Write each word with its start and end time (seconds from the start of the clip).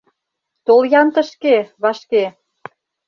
—Тол-ян 0.65 1.07
тышке, 1.13 1.55
вашке. 1.81 2.23